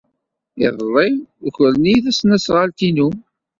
[0.67, 1.09] Iḍelli,
[1.45, 3.09] ukren-iyi tasnasɣalt-inu.